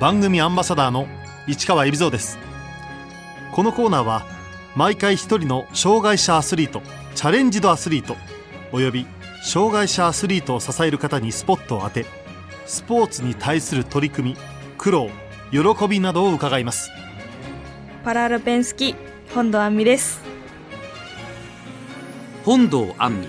[0.00, 1.08] 番組アンバサダーの
[1.48, 2.38] 市川海老蔵です。
[3.52, 4.24] このコーナーは
[4.76, 6.82] 毎回一人の障害者アスリート
[7.16, 8.14] チャレンジドアスリート
[8.70, 9.08] および
[9.42, 12.06] 障害者アスリートを支える方にスポットを当て
[12.64, 14.36] スポーツに対する取り組み
[14.76, 15.10] 苦労
[15.50, 16.92] 喜びなどを伺います。
[18.04, 18.96] パラアルペンスキー
[19.34, 20.22] 本堂杏美です。
[22.44, 23.28] 本堂杏美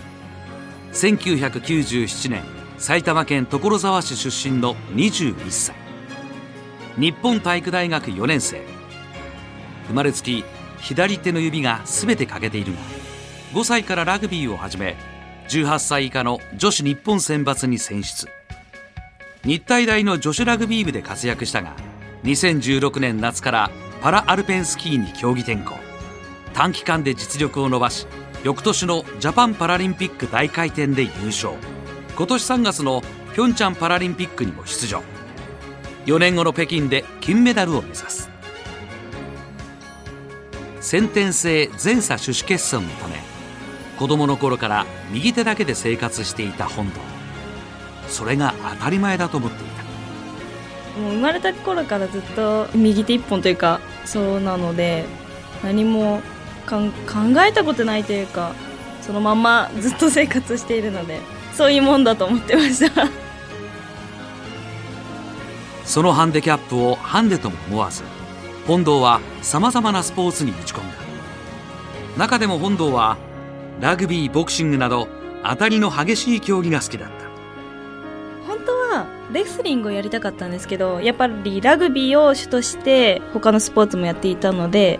[0.94, 2.44] 1997年
[2.78, 5.89] 埼玉県所沢市出身の21歳
[6.98, 8.62] 日本体育大学4年生。
[9.88, 10.44] 生まれつき
[10.80, 12.80] 左手の指が全て欠けているが
[13.54, 14.96] 5歳からラグビーを始め
[15.50, 18.28] 18歳以下の女子日本選抜に選出。
[19.44, 21.76] 日体大の女子ラグビー部で活躍したが
[22.24, 23.72] 2016年夏から
[24.02, 25.76] パラアルペンスキーに競技転向。
[26.54, 28.06] 短期間で実力を伸ばし
[28.44, 31.56] 翌年のジャパンパラリンピック大回転で優勝。
[32.16, 33.02] 今年3月の
[33.34, 35.02] ピョンチャンパラリンピックにも出場。
[36.10, 38.32] 4年後の北京で金メダルを目指す。
[40.82, 43.18] 先天性前鎖手指欠損のため
[44.00, 47.00] 子供の頃から右手だけで生活していた本堂。
[48.08, 49.84] それが当たり前だと思っていた。
[51.00, 55.06] もう生まれた頃からずっと右手一本というかそうなので
[55.64, 56.22] 何も
[56.68, 56.80] 考
[57.48, 58.56] えたことないというか
[59.04, 61.20] そのまんまずっと生活しているので
[61.54, 63.29] そういうもんだと思ってました。
[65.90, 68.04] そのハンデキャップをハンデとも思わず
[68.68, 70.96] 本堂はさまざまなスポーツに打ち込んだ。
[72.16, 73.18] 中でも本堂は
[73.82, 75.08] ラグビーボクシングなど
[75.44, 77.16] 当たりの激しい競技が好きだった。
[78.48, 85.00] 本当はレスリングをやりたかったんですけどやっぱりラグビーを主として他のスポーツもやっていたので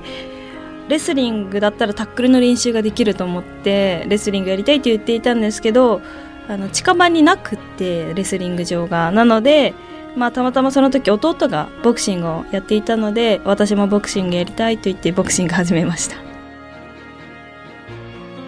[0.88, 6.02] レスリングだったらタックルの練習ができると思ってレスリングやりたいと言っていたんですけど
[6.48, 9.12] あの近場になくってレスリング場が。
[9.12, 9.76] なので
[10.16, 16.18] まあたまたまその時弟がボクシングをやっていたので私もボクシングやりたいと言ってボクシング始めました。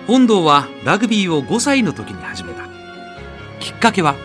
[0.08, 2.64] 本堂はラグビーを5歳の時に始めた。
[3.60, 4.16] きっかけは？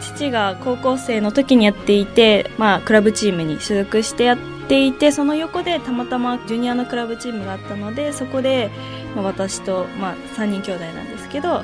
[0.00, 4.38] 父が高校生の時にやっていて、まあ、クラブチームに所属してやっ
[4.68, 8.70] ていてその横でたまたまジュニアのクラブチームがあったのでそこで、
[9.14, 11.62] まあ、私と、まあ、3人兄弟なんですけど、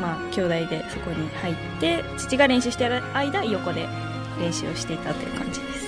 [0.00, 3.88] まあ、兄弟でそこに入って父が練習してる間横で
[4.40, 5.86] 練習をしていたという感じです。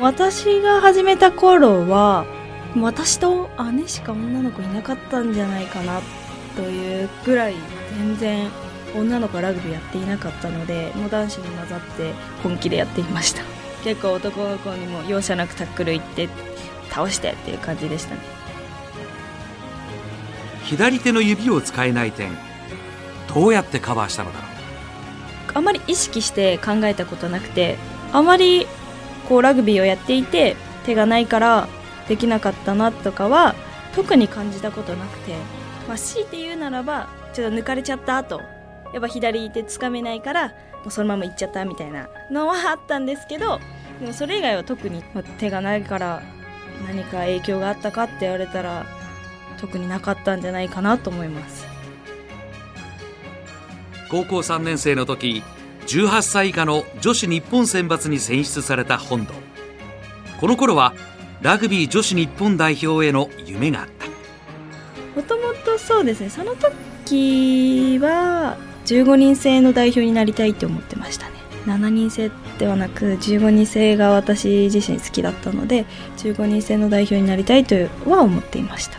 [0.00, 2.26] 私が始めた頃は
[2.76, 6.00] 私と姉しか女の子いなかったんじゃないかな
[6.56, 7.54] というぐらい
[7.96, 8.50] 全然
[8.96, 12.12] 女の子はラグビーやっていなかったのでもう男子に混ざって
[12.42, 13.42] 本気でやっていました。
[13.84, 16.28] 結構男の子にも容赦なくタックル行って
[16.90, 18.20] 倒してっていう感じでしたね。
[20.64, 22.30] 左手の指を使えない点
[23.32, 24.53] どうやってカバーしたのだろう。
[25.54, 27.76] あまり意識して考えたことなくて
[28.12, 28.66] あまり
[29.28, 31.68] こうラグビーをやっていて手がないから
[32.08, 33.54] できなかったなとかは
[33.94, 35.34] 特に感じたことなくて、
[35.88, 38.40] まあ、強いて言うならばちょっと抜かれちゃった後
[38.92, 40.54] やっぱ左手つかめないからも
[40.86, 43.60] うそのまま行っちゃったみたいなのはあったんですけど
[44.00, 46.22] でもそれ以外は特に、ま手がないから
[46.86, 48.84] 何か影響があったかって言われたら
[49.60, 51.73] 特になかったんじゃないかなと思います。
[54.10, 55.42] 高校3年生の時
[55.86, 59.34] 18歳以下の女子日本選抜に選出された本堂。
[60.40, 60.94] この頃は
[61.42, 64.06] ラグビー女子日本代表への夢があった。
[65.20, 68.56] もともとそうですねその時は
[68.86, 71.32] 15人制の代表になりたいって思ってましたね。
[71.66, 75.86] 7人制ではなく15人制が私自身好きだったので
[76.18, 77.74] 15人制の代表になりたいと
[78.06, 78.98] は思っていました。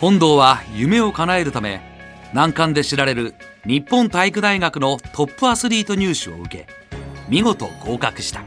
[0.00, 1.97] 本堂は夢を叶えるため
[2.32, 3.34] 難関で知られる
[3.64, 6.66] 日本体育大学のトップアスリート入試を受け
[7.28, 8.42] 見事合格した。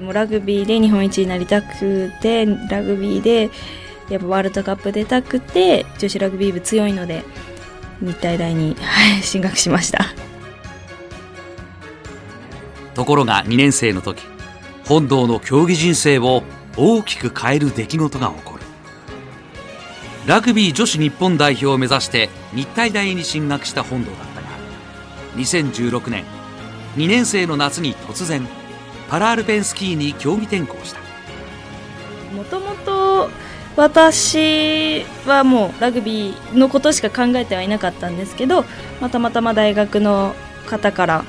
[0.00, 3.50] もうラグビーで日本一になりたくてラグビーで
[4.08, 7.24] やっぱワールドカップ出たくて女子ラグビー部強いので
[8.00, 10.14] 日体大にはい 進学しました。
[12.94, 14.22] ところが2年生の時
[14.86, 16.42] 本堂の競技人生を
[16.76, 18.47] 大きく変える出来事が起こる
[20.28, 24.48] ラグビー女子日本代表を目指して日体大に進学した本堂だったが
[25.36, 26.26] 2016年
[26.96, 28.46] 2年生の夏に突然
[29.08, 31.00] パラアルペンスキーに競技転向した。
[32.36, 33.30] もともと
[33.74, 38.66] 私はもうラグビーのことしか考えてはいなかったんですけど、
[39.00, 40.34] ま、たまたま大学の
[40.66, 41.24] 方から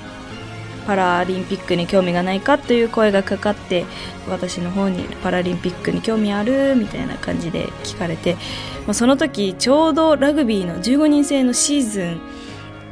[0.90, 3.86] パラリンピックに興味がないかという声がかかって
[4.28, 8.34] 私の方にパラリンピックに興味あるみたいな感じで聞かれて、
[8.88, 12.22] まあ、その時ちょうどラグビーの15人制のシーズン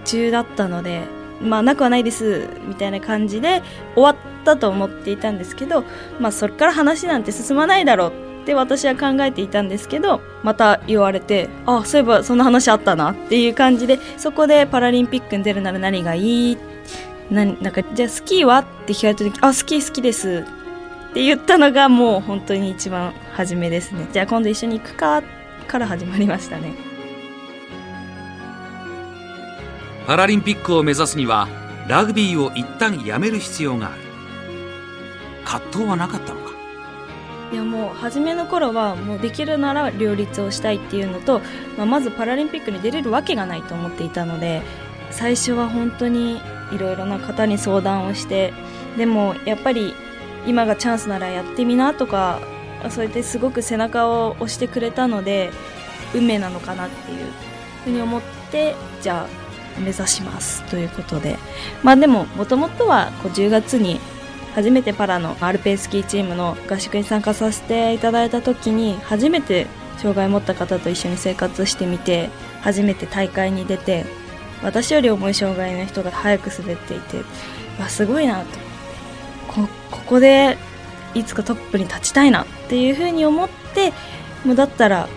[0.05, 1.05] 中だったので
[1.41, 2.47] まあなくはないです。
[2.67, 3.63] みたいな感じで
[3.95, 5.83] 終わったと思っていたんですけど
[6.19, 16.57] まあそれから話なんて進まないだろうって私は考えていたんですけどまた言われてあそういえばそんな話あったなっていう感じでそこでパラリンピックに出るなら何がいい？
[17.29, 18.59] ななんかじゃあスキーは？
[18.59, 20.45] って聞かれた時あスキー好きです。
[21.11, 24.07] って言ったのがもう本当に一番初めですね。
[24.11, 25.23] じゃあ今度一緒に行くか？
[25.67, 26.73] から始まりましたね。
[30.05, 31.49] パラリンピックを目指すには
[31.89, 34.01] ラグビーを一旦やめる必要がある。
[35.43, 36.51] 葛藤はなかったのか？
[37.51, 41.41] いやもう初めの頃はもうできるなら両立をしたいっていうのと、
[41.77, 44.61] まあ、まずパラリンピックに出れるわけがないと思っていたので
[45.11, 46.41] 最初は本当に
[46.71, 48.53] いろいろな方に相談をして
[48.97, 49.93] でもやっぱり
[50.45, 52.39] 今がチャンスならやってみなとか
[52.89, 55.51] そうやってすごく背中を押してくれたので
[56.13, 57.31] 運命なのかなっていう
[57.83, 58.21] ふうに思っ
[58.51, 61.37] てじゃあ目指しますということで。
[61.83, 63.99] まあでももともとはこう10月に
[64.55, 69.67] 初めてパラのアルペンスキーチームの合宿に参加させていただいた時に初めて
[69.97, 72.29] 障害を持った方と一緒に生活してみて
[72.61, 74.05] 初めて大会に出て
[74.63, 77.17] 私より重い障害の人が早く滑っていて
[77.79, 78.45] わすごいなと。
[79.47, 80.57] こここで
[81.13, 83.93] いつかトップに立ちたいなっていうふうに思って
[84.45, 85.07] もうだったら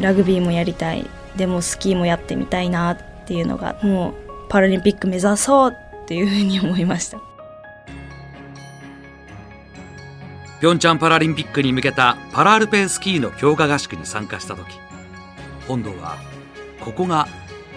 [0.00, 1.06] ラグビーもやりたい。
[1.36, 4.14] でもスキーもやってみたいなっていうのがもう
[4.48, 7.20] パラリンピック目指そうっていうふうに思いました。
[10.60, 14.80] ピョンチャンパラリンピックに向けたパラアルペンスキーの強化合宿に参加した時
[15.68, 16.16] 本堂は
[16.80, 17.28] ここが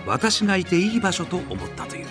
[0.05, 2.07] 私がいていい場所と思ったという。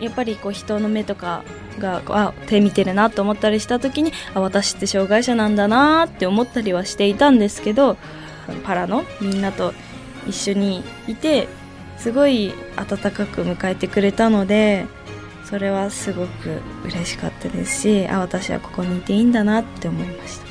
[0.00, 1.44] やっぱりこう人の目とか
[1.78, 7.96] があ手見てるなと思ったりした時にあ私って障害者なんだなって思ったりはしていたんですけど
[8.64, 9.72] パラのみんなと
[10.26, 11.48] 一緒にいて
[11.96, 14.86] すごい温かく迎えてくれたので
[15.44, 20.44] それはすごく嬉しかったですしあ私はここにいていいんだなって思いました。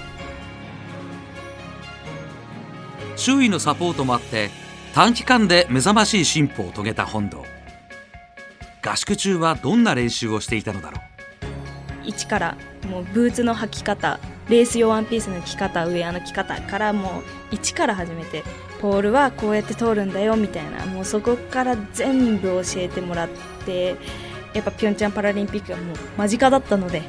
[3.15, 4.50] 周囲のサポートもあって
[4.94, 7.44] 短期間で目覚ましい進歩を遂げた本堂。
[8.84, 11.01] 合宿中はどんな練習をしていたのだろう？
[12.06, 12.57] 一から
[12.88, 14.19] もうブーツの履き方
[14.50, 17.24] レース用ワンピースの着方ウェアの着方からもう
[17.56, 18.44] 一から始めて
[18.81, 23.30] ポールはこうやって通るんだよみたいなもうそこから全部教えてもらっ
[23.66, 23.96] て
[24.54, 27.01] やっぱピョンチャンパラリンピックがもう間近だったので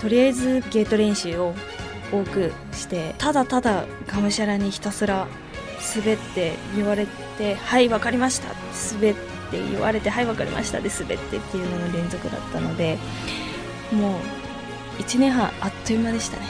[0.00, 1.52] とりあえずゲート練習を
[2.12, 5.26] 多くしてただただがむしゃらにひたすら
[5.96, 7.06] 滑って言われ
[7.38, 8.48] て「はい分かりました」
[8.94, 9.20] 滑って
[9.52, 12.98] 言われて「はい分かりました」で滑ってっていうのの連続だったので
[13.90, 14.20] も
[14.98, 16.46] う1年半あっという間でしたね。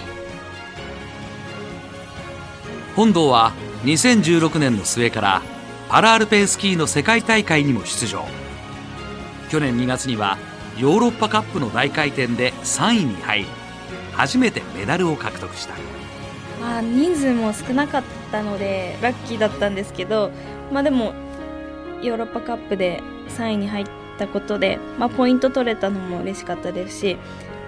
[2.94, 3.52] 本堂は
[3.84, 5.42] 2016年の末から
[5.88, 8.26] パラアルペンスキーの世界大会にも出場。
[9.50, 10.38] 去年2月には
[10.78, 13.46] ヨーロッパカップの大回転で3位に入り
[14.12, 15.74] 初めてメダルを獲得した。
[16.62, 20.30] あ人数も少なかったのでラッキーだったんですけど
[20.72, 21.12] まあでも
[22.02, 23.86] ヨーロッパカップで3位に入っ
[24.18, 27.16] たことで、まあ、ポイント取れたのも嬉しかったですし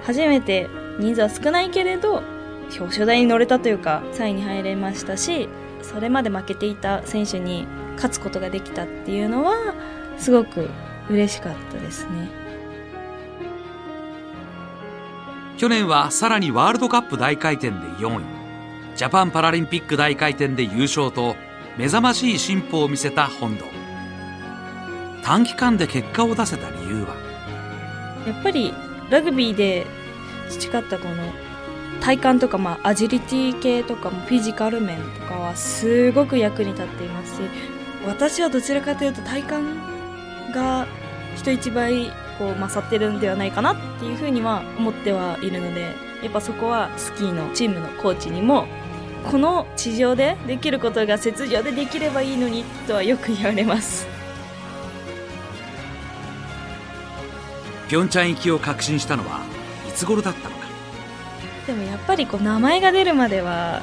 [0.04, 0.68] 初めて
[0.98, 2.22] 人数は少ないけれど
[2.70, 5.48] 表彰台に乗れたというか3位に入れましたし
[5.82, 9.74] それまで負けていた選手に勝つことができたっていうのは
[10.18, 10.68] すごく
[11.10, 12.44] 嬉しかったですね。
[15.56, 18.33] 去年はさらにワールドカップ大回転で4位。
[18.96, 21.34] ジャパンパラリンピック大回転で優勝と
[21.76, 23.64] 目覚ましい進歩を見せた本堂。
[25.24, 27.16] 短期間で結果を出せた理由は？
[28.24, 28.72] やっぱり
[29.10, 29.84] ラグビーで
[30.48, 31.14] 培ったこの
[32.00, 37.42] 体幹とか、まあ、アジリティ系とかもフィジカル面とかはすごく役に立っていますし
[38.06, 39.54] 私はどちらかというと体幹
[40.54, 40.86] が
[41.36, 48.66] 人一倍こう勝ってるんではないかなっていうふうには思ってはいるのでやっぱそこはスキーのチームのコーチにも
[49.30, 54.06] この地上でできることが雪上でできればいいのにとはよく言われます。
[57.88, 59.40] ピョンチャン行きを確信したのは
[59.88, 60.66] いつ頃だったのか。
[61.66, 63.82] でもやっぱりこう名前が出るまでは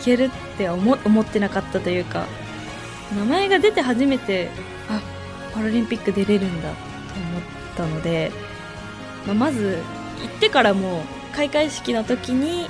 [0.00, 2.26] いけるって思思ってなかったというか
[3.16, 4.48] 名前が出て初めて
[4.88, 5.00] あ
[5.54, 6.76] パラリンピック出れるんだと
[7.20, 7.42] 思っ
[7.76, 8.32] たので、
[9.26, 9.78] まあ、まず
[10.22, 11.04] 行ってからも
[11.34, 12.68] 開会式の時に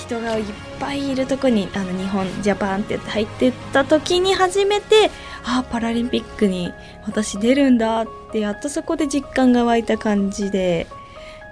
[0.00, 0.44] 人がいっ
[0.78, 5.10] ぱいいるとこにあの日本ジャパンって入ってった時に初めて
[5.44, 6.72] あパラリンピックに
[7.06, 10.86] 私出るんだってやっとそこで実感が湧いた感じで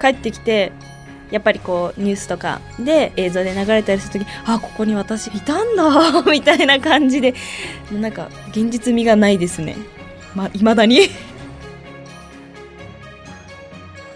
[0.00, 0.72] 帰ってきて
[1.30, 7.34] やっぱりこうニュースとかで映像で流れたりする時あここに私いたんだ みたいな感じで
[7.92, 9.76] なんか現実味がないですね。
[10.34, 11.08] まあ、未だに。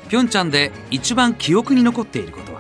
[0.09, 2.52] ピョンチャンで一番記憶に残っていること。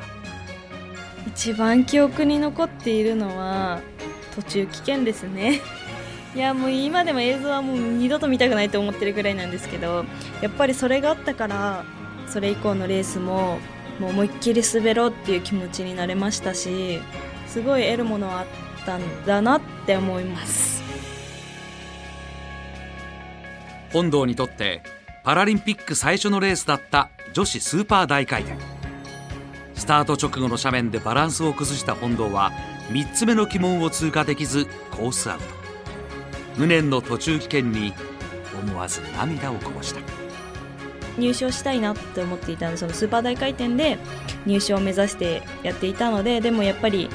[1.34, 3.80] 一番記憶に残っているのは
[4.34, 5.60] 途中危険ですね。
[6.36, 10.06] いやもう今でも映像はもう二度と見たくないと思ってるぐらいなんですけど
[10.40, 11.84] やっぱりそれがあったから
[12.26, 13.58] それ以降のレースも
[13.98, 17.00] もう思いっきり滑ろうっていう気持ちになれましたし
[17.46, 18.46] すごい得るものはあっ
[18.86, 20.82] たんだなって思います。
[23.92, 24.82] 本堂にとって
[25.22, 28.81] パラリンピック最初のレースだった女子スーパー大回転。
[29.82, 32.52] スタート直後の斜面でバランスを崩した本堂は
[32.90, 35.44] 3つ目の鬼門を通過できずコースアウト。
[36.56, 37.92] 無念の途中棄権に
[38.62, 40.00] 思わず涙をこぼした。
[41.18, 43.98] 入賞したいなって思っていたのでそのスーパー大回転で
[44.46, 47.10] 入賞を目指してやっていたのででもやっぱり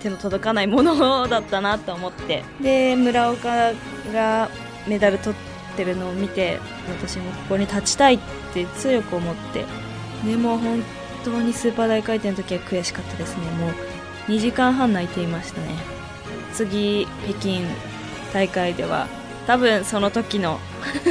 [0.00, 2.42] 手の届かないものだったなと思って。
[2.58, 3.72] で村岡
[4.14, 4.48] が
[4.86, 8.18] メダル取ってるのを見て私もここに立ちたいっ
[8.54, 9.66] て強く思って。
[10.24, 10.82] でも本
[11.24, 13.44] 当にスーパー大回転の時は悔しかったですね。
[13.52, 13.72] もう
[14.28, 15.68] 2時間半泣いていましたね。
[16.52, 17.62] 次北京
[18.32, 19.06] 大会では
[19.46, 20.60] 多分その時の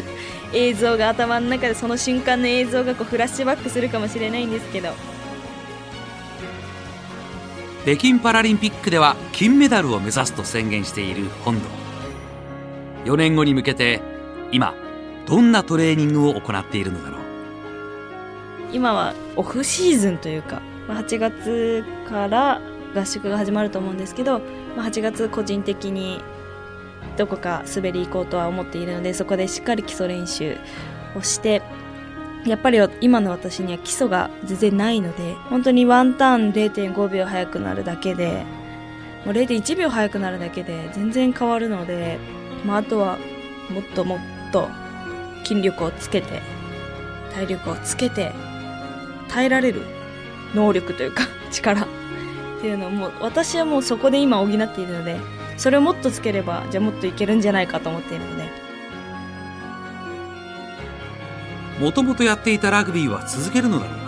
[0.53, 4.93] 映像が頭の中でその瞬間の映像がこうフラッシュバックするかもしれないんですけど。
[7.83, 11.69] 北京パラリンピックでは金メダルを目指すと宣言している本堂
[13.05, 14.01] 4年後に向けて
[14.51, 14.75] 今
[15.25, 17.16] どんなトレーニングを行っているのだろう。
[18.71, 22.61] 今はオフシーズンというか8月から
[22.95, 24.41] 合宿が始まると思うんですけど
[24.77, 26.21] 8月個人的に
[27.17, 30.57] どこか滑り行こうとは思っているのでそこでしっかり基礎練習
[31.15, 31.61] をして
[32.45, 38.45] やっぱり今の私には基礎が全然ないので本当にワンターン0.5秒速くなるだけで
[39.25, 42.19] もう0.1秒速くなるだけで全然変わるので、
[42.65, 43.17] まあ、あとは
[43.69, 44.19] もっともっ
[44.51, 44.69] と
[45.43, 46.41] 筋力をつけて
[47.33, 48.31] 体力をつけて
[49.29, 49.81] 耐えられる
[50.53, 51.85] 能力というか 力っ
[52.61, 55.17] ていうのをもう私はもうそこで今補っているので
[55.57, 58.67] それをもっとつければじゃあもっといけるんじゃないかと思っているので。
[61.79, 64.07] もともとやっていたラグビーは続けるのだろうか？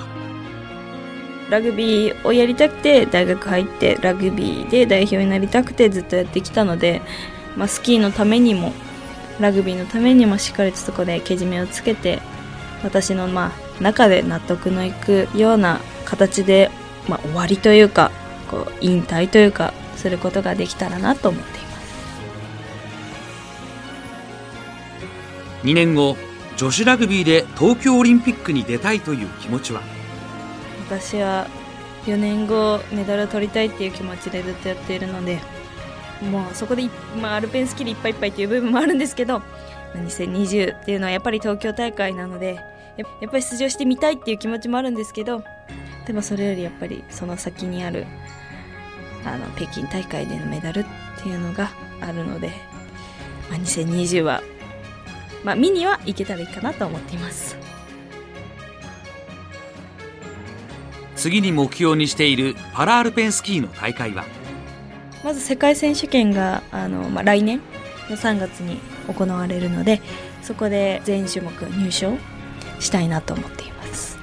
[1.51, 7.01] ラグビーをやりたくて大学入ってラグビーで代表になりたくてずっとやってきたので、
[7.55, 8.73] まあ、スキーのためにも
[9.39, 12.19] ラグビーのためにもしっかりとそこでけじめをつけて
[12.83, 16.69] 私のまあ中で納得のいくような形で、
[17.07, 18.12] まあ、終わりというか
[18.50, 21.69] こう引退というかすることができたらなと思っています。
[25.63, 26.15] 2年後
[26.57, 29.81] 女子ラグビーで東京オリンピックに出たいという気持ちは？
[30.89, 31.48] 私は
[32.05, 35.39] 4年後メダルを取りたいっていう気持ちでずっとやっているので
[36.31, 36.89] もうそこで、
[37.21, 39.41] まあ、アルペンスキルいっぱいいっぱいっていう部分もあるんですけど
[39.95, 42.59] 2020っていうのはやっぱり東京大会なので
[43.00, 45.44] やっぱり出場してみたいっていう気持ちもあるんですけど
[46.06, 48.06] でもそれよりやっぱりその先にある
[49.25, 50.86] あの北京大会でのメダルっ
[51.22, 52.51] ていうのがあるので、
[53.50, 54.41] まあ、2020は、
[55.44, 57.58] まあ、見には行けたらいいかなと思っています。
[61.15, 64.25] 次に目標にしているパラアルペンスキーの大会は？
[65.22, 67.60] まず世界選手権があの、まあ、来年
[68.10, 68.79] の3月に
[69.13, 70.01] 行われるので
[70.41, 72.18] そこで全種目入賞
[72.79, 74.17] したいなと思っています。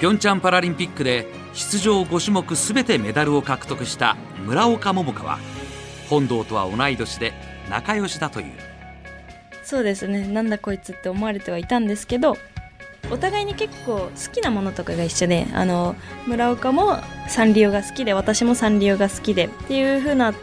[0.00, 5.38] ピョンチャンパラリンピックで出場5種目すべてメダルを獲得した村岡桃佳は
[6.10, 7.32] 本堂とは同い年で
[7.70, 8.52] 仲良しだという。
[9.62, 10.26] そうですね。
[10.26, 12.36] なんだこいつって思われてはいたんですけど
[13.10, 15.94] お互いに結構好きなものとかが一緒であの
[16.26, 20.34] 村岡もサンリオが好きで私もサンリオが好きでっていう風な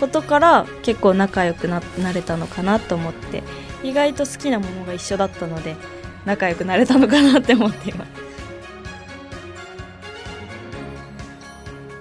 [0.00, 3.42] ことから結構仲良くななれたのかなと思って
[3.82, 5.76] 意外と好きなものが一緒だったので
[6.24, 8.10] 仲良くなれたのかなって思っています。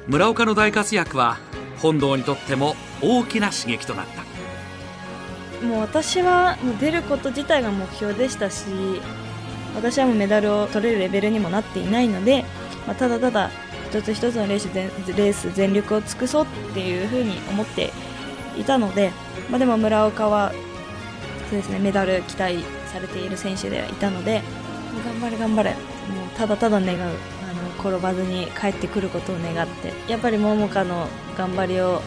[0.07, 1.37] 村岡の大活躍は
[1.79, 4.27] 本堂にとっても大きな刺激となった。
[5.65, 8.65] もう私はもう出ること自体が目標でしたし
[9.75, 12.45] 私はもうメダルを取れるレベルにもなっていないので、
[12.85, 13.49] まあ、ただただ
[13.89, 17.91] 一つ一つのレースレース全力を尽くそうっていうふうに思って
[18.57, 19.11] いたので、
[19.49, 20.51] まあ、でも村岡は
[21.49, 21.79] そうですね。
[21.79, 22.59] メダル期待
[22.91, 24.41] されている選手ではいたので
[25.03, 25.79] 頑張れ頑張れもう
[26.35, 32.01] ただただ願うあの転ばずに帰ってくることを願ってやっぱり桃佳の頑張りを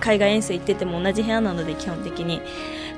[0.00, 2.42] 海外遠征行ってても同じ部屋なので基本的に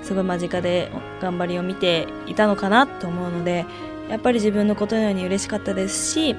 [0.02, 3.66] すごい間近で頑張りを見ていたのかなと思うので
[4.08, 6.34] やっぱり自分のことのように嬉しかったですし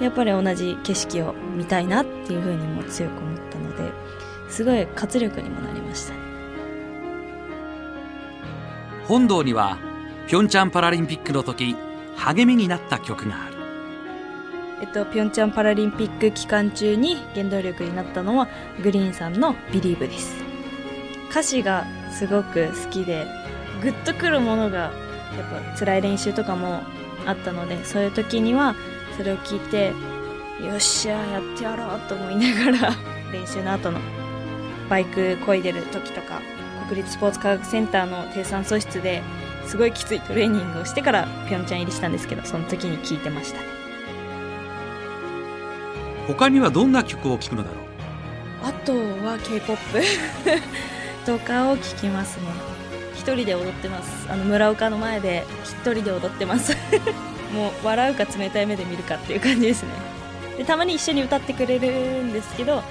[0.00, 3.92] やっぱり同じ景色を見たいなっていうふうにも強く思ったので
[4.48, 5.77] すごい活力にもなり
[9.08, 9.78] 本堂には
[10.26, 11.74] ピョンチャンパラリンピックの時
[12.16, 13.54] 励みになった曲がある。
[14.82, 18.48] えっと、ピョンチャンパラリンピック期間中に原動力になったのは
[18.82, 20.36] グリーンさんの「ビリーブです。
[21.30, 23.26] 歌詞がすごく好きで
[23.82, 26.82] グッとくるものがやっぱ辛い練習とかも
[27.24, 28.74] あったのでそういう時には
[29.16, 29.94] それを聞いて
[30.62, 32.94] よっしゃやってやろうと思いながら
[33.32, 34.00] 練習の後の
[34.90, 36.42] バイク漕いでる時とか
[36.88, 39.22] 国立スポーツ科学センターの低酸素室で
[39.66, 43.60] すごいきついトレーニングをしてからピョンチャン入りしたんですけどその時に聞いてました。
[43.60, 43.66] ね
[46.26, 47.78] 他にはどんな曲を聴くのだろう？
[48.64, 49.78] あとは K-POP
[51.26, 52.46] とかを聴きますね。
[53.14, 54.26] 一人で踊ってます。
[54.30, 56.76] あの村岡の前で一人で踊ってます。
[57.54, 59.90] もう笑うか冷たい目で見るかっていう感じですね。
[60.58, 61.88] でたまに一緒に歌ってくれる
[62.24, 62.82] んですけど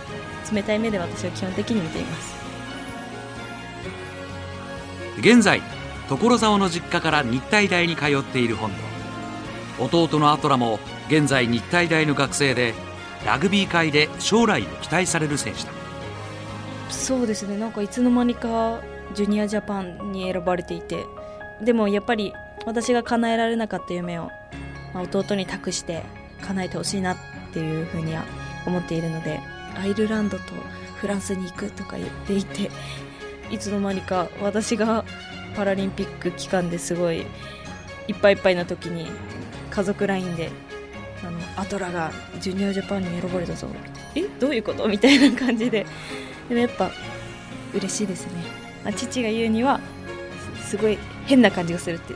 [0.52, 2.47] 冷たい目で私は基本的に見ています
[5.20, 5.62] 現在
[6.10, 8.72] 所沢の実家から日体大に通っている本
[9.78, 9.86] 堂。
[9.86, 12.74] 弟のアトラも現在日体大の学生で
[13.26, 15.70] ラグビー界で将来を期待される選手だ。
[16.90, 17.58] そうですね。
[17.58, 18.82] なんかいつの間にか
[19.14, 21.06] ジュニアジャパンに選ばれていて
[21.62, 22.34] でもやっぱり
[22.66, 24.30] 私が叶えられなかった夢を、
[24.94, 26.04] まあ、弟に託して
[26.42, 27.18] 叶えてほしいなっ
[27.54, 28.24] ていうふうには
[28.66, 29.40] 思っているので
[29.76, 30.44] アイルランドと
[30.98, 32.70] フランスに行くとか言っていて
[33.52, 35.06] いつの間にか私が
[35.56, 37.26] パラリンピック期間ですごい
[38.08, 39.08] いっぱいいっぱいな時に
[39.70, 40.52] 家族 LINE で
[41.26, 43.68] あのアトラがジュニアジャパンに選ばれたぞ
[44.16, 44.88] えどういうこと？
[44.88, 45.86] みたいな感じで。
[46.50, 46.90] でもやっぱ
[47.74, 48.32] 嬉しいですね。
[48.86, 49.82] あ父が言うには
[50.66, 52.14] すごい変な感じがするって。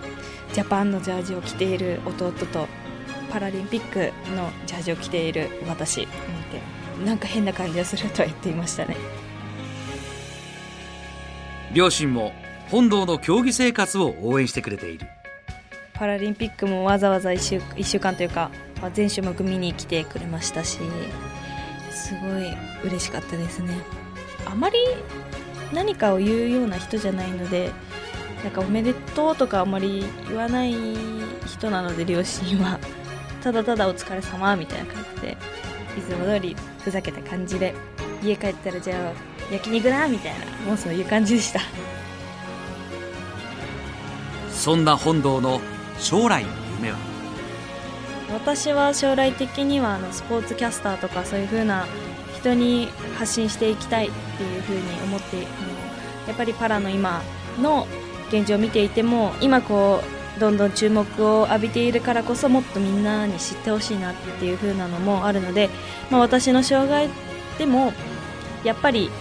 [0.53, 2.67] ジャパンのジャージを着ている弟と
[3.31, 6.11] パラリンピックのジャージを着ている私見て
[7.05, 8.97] なんか変な感じがするとは言っていましたね。
[11.73, 12.33] 両親も
[12.69, 15.07] 本堂の競技生活を応援してくれている。
[15.93, 18.49] パラリンピックもわざわざ1週 ,1 週間というか、
[18.81, 20.79] まあ、全種目見に来てくれましたし
[21.91, 22.51] すごい
[22.83, 23.75] 嬉しかったですね。
[24.45, 24.77] あまり
[25.71, 27.71] 何かを言うような人じゃないので
[28.43, 30.73] なんかおめでとうとかあまり言わない
[31.45, 32.79] 人なので両親は。
[33.41, 35.37] ただただお疲れ様みたいな感じで
[35.97, 37.73] いつも通りふざけた感じで
[38.21, 40.45] 家帰ったらじゃあ焼肉だみたいな。
[40.65, 41.59] もうそういう感じでした。
[44.49, 45.59] そんな本堂の
[45.99, 46.97] 将来の夢は？
[48.31, 51.85] 私は将来的にはあのスポーツキャスターとかそういう風な
[52.35, 52.87] 人に
[53.17, 57.21] 発信していきたいっていう風に思ってやっぱりパラの今
[57.59, 57.87] の
[58.29, 60.01] 現状を見ていても今こ
[60.37, 65.69] うどんどん注目を浴びているからこそもっとみんなに知ってほしいなっていう風なのもあるので、
[66.09, 67.09] まあ、私の障害
[67.57, 67.91] でも
[68.63, 69.11] やっぱり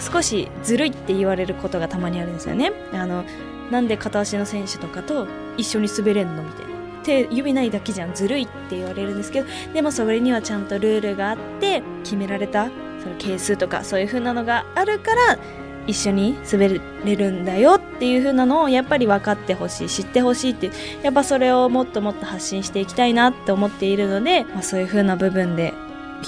[0.00, 2.72] 少しずるいって言われることがたまにあるんですよね。
[2.92, 3.24] あの
[3.70, 6.76] なんで片足の選手とかと一緒に滑れんのみたいな。
[7.06, 12.68] 手指ないだけじゃんずるいって言われるんですけどでもそれにはちゃんとルールがあって決められた
[13.00, 15.38] その係数とかそういう風なのがあるから
[15.86, 20.72] 一緒に滑れるんだよっていう風なのをやっぱり分かってほしい知ってほしいって
[21.04, 25.74] やっぱそれをもっともっと発信していきたいなって思っているので、まあ、そういう風な部分で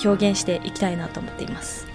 [0.05, 1.88] 表現していきたいなと思っています。